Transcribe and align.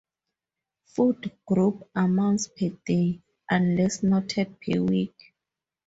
Food 0.95 1.31
group 1.45 1.87
amounts 1.93 2.47
per 2.47 2.69
day, 2.87 3.21
unless 3.51 4.01
noted 4.01 4.59
per 4.59 4.81
week. 4.81 5.15